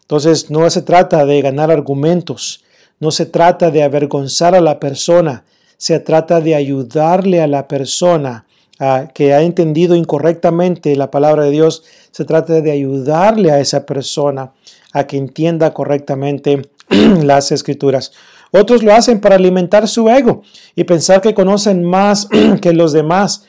[0.00, 2.61] Entonces no se trata de ganar argumentos,
[3.02, 5.42] no se trata de avergonzar a la persona,
[5.76, 8.46] se trata de ayudarle a la persona
[9.12, 11.82] que ha entendido incorrectamente la palabra de Dios,
[12.12, 14.52] se trata de ayudarle a esa persona
[14.92, 16.62] a que entienda correctamente
[17.24, 18.12] las escrituras.
[18.52, 20.42] Otros lo hacen para alimentar su ego
[20.76, 22.28] y pensar que conocen más
[22.62, 23.48] que los demás.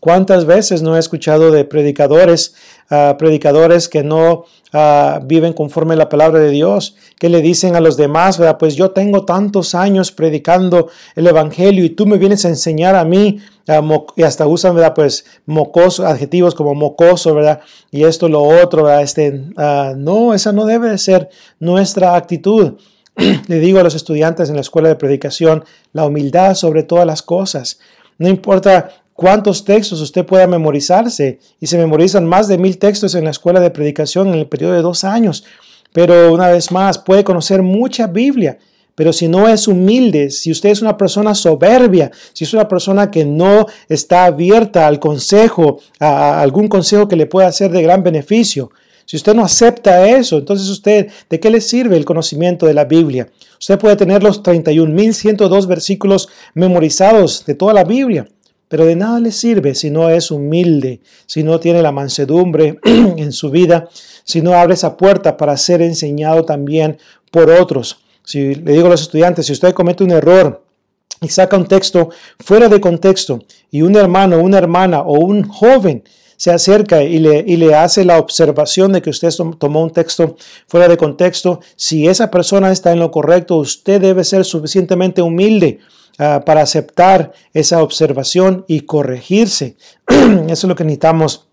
[0.00, 2.54] ¿Cuántas veces no he escuchado de predicadores,
[2.90, 7.74] ah, predicadores que no ah, viven conforme a la palabra de Dios, que le dicen
[7.74, 12.44] a los demás, pues yo tengo tantos años predicando el Evangelio y tú me vienes
[12.44, 13.80] a enseñar a mí, ah,
[14.16, 14.94] y hasta usan, ¿verdad?
[14.94, 17.60] Pues mocoso, adjetivos como mocoso, ¿verdad?
[17.90, 19.02] Y esto, lo otro, ¿verdad?
[19.02, 19.40] Este,
[19.96, 21.30] no, esa no debe de ser
[21.60, 22.74] nuestra actitud.
[23.48, 27.22] Le digo a los estudiantes en la escuela de predicación, la humildad sobre todas las
[27.22, 27.78] cosas.
[28.18, 31.38] No importa cuántos textos usted pueda memorizarse.
[31.60, 34.74] Y se memorizan más de mil textos en la escuela de predicación en el periodo
[34.74, 35.44] de dos años.
[35.92, 38.58] Pero una vez más, puede conocer mucha Biblia.
[38.94, 43.10] Pero si no es humilde, si usted es una persona soberbia, si es una persona
[43.10, 48.04] que no está abierta al consejo, a algún consejo que le pueda ser de gran
[48.04, 48.70] beneficio,
[49.04, 52.84] si usted no acepta eso, entonces usted, ¿de qué le sirve el conocimiento de la
[52.84, 53.28] Biblia?
[53.58, 58.28] Usted puede tener los 31.102 versículos memorizados de toda la Biblia,
[58.68, 63.32] pero de nada le sirve si no es humilde, si no tiene la mansedumbre en
[63.32, 63.88] su vida,
[64.24, 66.98] si no abre esa puerta para ser enseñado también
[67.30, 67.98] por otros.
[68.24, 70.64] Si le digo a los estudiantes, si usted comete un error
[71.20, 73.40] y saca un texto fuera de contexto
[73.70, 76.04] y un hermano, una hermana o un joven
[76.36, 80.36] se acerca y le, y le hace la observación de que usted tomó un texto
[80.66, 85.78] fuera de contexto, si esa persona está en lo correcto, usted debe ser suficientemente humilde
[86.18, 89.76] ah, para aceptar esa observación y corregirse.
[90.06, 91.48] Eso es lo que necesitamos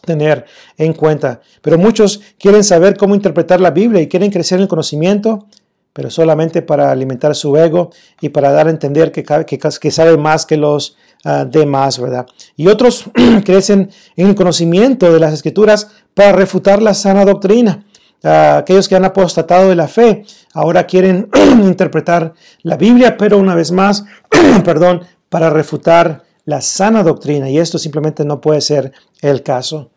[0.00, 0.46] tener
[0.78, 1.40] en cuenta.
[1.60, 5.46] Pero muchos quieren saber cómo interpretar la Biblia y quieren crecer en el conocimiento,
[5.92, 7.90] pero solamente para alimentar su ego
[8.20, 12.26] y para dar a entender que, sabe más que los uh, demás, ¿verdad?
[12.56, 13.04] Y otros
[13.44, 17.84] crecen en el conocimiento de las escrituras para refutar la sana doctrina.
[18.24, 21.28] Uh, aquellos que han apostatado de la fe ahora quieren
[21.62, 24.04] interpretar la Biblia, pero una vez más,
[24.64, 27.50] perdón, para refutar la sana doctrina.
[27.50, 29.90] Y esto simplemente no puede ser el caso.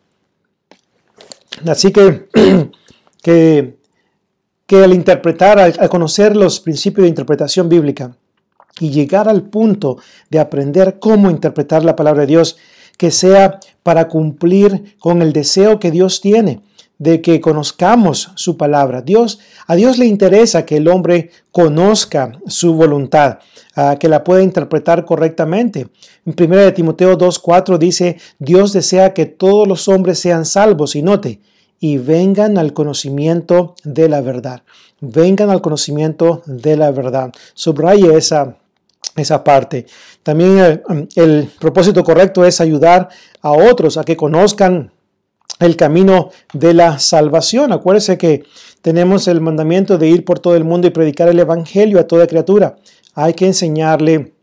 [1.66, 2.28] Así que,
[3.22, 3.76] que
[4.66, 8.16] que al interpretar, al, conocer los principios de interpretación bíblica
[8.80, 9.98] y llegar al punto
[10.28, 12.56] de aprender cómo interpretar la palabra de Dios,
[12.98, 16.62] que sea para cumplir con el deseo que Dios tiene
[16.98, 19.02] de que conozcamos su palabra.
[19.02, 23.38] Dios, a Dios le interesa que el hombre conozca su voluntad,
[24.00, 25.88] que la pueda interpretar correctamente.
[26.24, 31.40] En 1 Timoteo 2.4 dice, Dios desea que todos los hombres sean salvos y note,
[31.78, 34.62] y vengan al conocimiento de la verdad.
[35.00, 37.30] Vengan al conocimiento de la verdad.
[37.52, 38.56] Subraye esa,
[39.14, 39.84] esa parte.
[40.22, 43.10] También el, eh, el, propósito correcto es ayudar
[43.42, 44.90] a otros a que conozcan
[45.58, 47.72] el camino de la salvación.
[47.72, 48.44] Acuérdese que
[48.82, 52.26] tenemos el mandamiento de ir por todo el mundo y predicar el Evangelio a toda
[52.26, 52.76] criatura.
[53.14, 54.34] Hay que enseñarle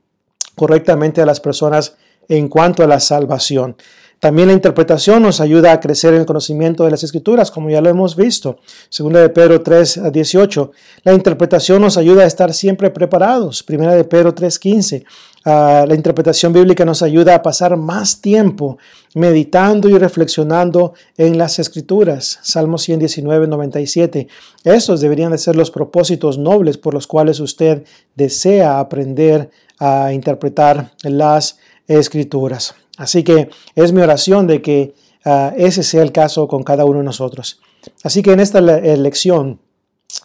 [0.56, 1.96] correctamente a las personas
[2.28, 3.76] en cuanto a la salvación.
[4.24, 7.82] También la interpretación nos ayuda a crecer en el conocimiento de las escrituras, como ya
[7.82, 8.56] lo hemos visto.
[8.88, 10.72] Segunda de Pedro 3 a 18.
[11.04, 13.64] La interpretación nos ayuda a estar siempre preparados.
[13.64, 15.04] Primera de Pedro 3, 15.
[15.44, 18.78] Ah, la interpretación bíblica nos ayuda a pasar más tiempo
[19.14, 22.40] meditando y reflexionando en las escrituras.
[22.44, 24.30] Salmo 119, 97.
[24.64, 27.84] Estos deberían de ser los propósitos nobles por los cuales usted
[28.16, 29.50] desea aprender
[29.80, 31.58] a interpretar las
[31.90, 32.74] escrituras.
[32.98, 34.94] Así que es mi oración de que
[35.26, 37.60] ah, ese sea el caso con cada uno de nosotros.
[38.04, 39.60] Así que en esta eh, lección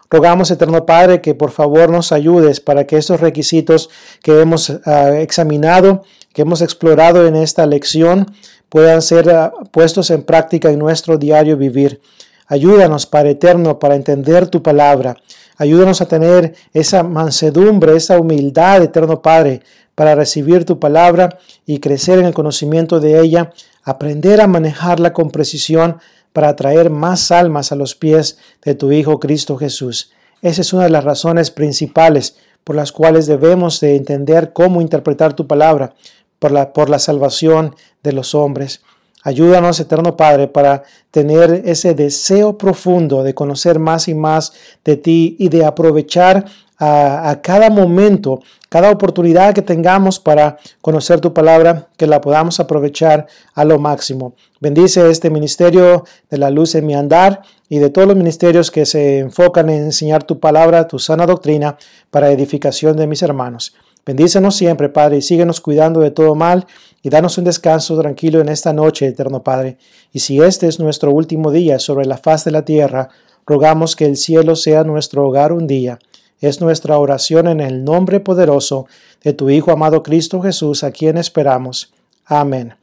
[0.09, 3.91] Rogamos, Eterno Padre, que por favor nos ayudes para que estos requisitos
[4.23, 8.33] que hemos ah, examinado, que hemos explorado en esta lección,
[8.69, 12.01] puedan ser ah, puestos en práctica en nuestro diario vivir.
[12.47, 15.17] Ayúdanos, Padre Eterno, para entender tu palabra.
[15.57, 19.63] Ayúdanos a tener esa mansedumbre, esa humildad, Eterno Padre,
[19.97, 21.37] para recibir tu palabra
[21.67, 23.51] y crecer en el conocimiento de ella
[23.83, 25.99] aprender a manejarla con precisión
[26.33, 30.11] para atraer más almas a los pies de tu Hijo Cristo Jesús.
[30.41, 35.35] Esa es una de las razones principales por las cuales debemos de entender cómo interpretar
[35.35, 35.95] tu palabra
[36.39, 38.83] por la, por la salvación de los hombres.
[39.25, 44.53] Ayúdanos, Eterno Padre, para tener ese deseo profundo de conocer más y más
[44.85, 46.47] de ti y de aprovechar
[46.85, 53.29] a, cada momento, cada oportunidad que tengamos para conocer tu palabra, que la podamos aprovechar
[53.55, 54.35] a lo máximo.
[54.61, 58.85] Bendice este ministerio de la luz en mi andar y de todos los ministerios que
[58.85, 61.77] se enfocan en enseñar tu palabra, tu sana doctrina,
[62.11, 63.75] para edificación de mis hermanos.
[64.05, 66.67] Bendícenos siempre, Padre, y síguenos cuidando de todo mal
[67.01, 69.77] y danos un descanso tranquilo en esta noche, eterno Padre.
[70.13, 73.09] Y si este es nuestro último día sobre la faz de la tierra,
[73.47, 76.01] rogamos que el cielo sea nuestro hogar un día
[76.43, 78.87] es nuestra oración en el nombre poderoso
[79.25, 81.93] de tu Hijo amado Cristo Jesús, a quien esperamos.
[82.27, 82.75] Amén.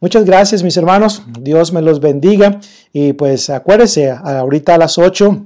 [0.00, 2.60] Muchas gracias mis hermanos, Dios me los bendiga
[2.92, 5.44] y pues acuérdese, ahorita a las 8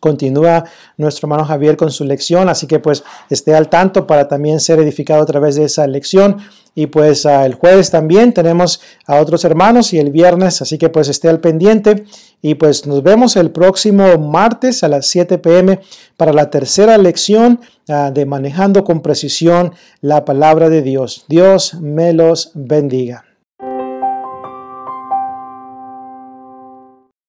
[0.00, 0.64] Continúa
[0.96, 4.78] nuestro hermano Javier con su lección, así que pues esté al tanto para también ser
[4.78, 6.36] edificado a través de esa lección.
[6.74, 10.88] Y pues ah, el jueves también tenemos a otros hermanos y el viernes, así que
[10.88, 12.04] pues esté al pendiente.
[12.40, 15.80] Y pues nos vemos el próximo martes a las 7 pm
[16.16, 21.24] para la tercera lección ah, de Manejando con Precisión la Palabra de Dios.
[21.26, 23.27] Dios me los bendiga.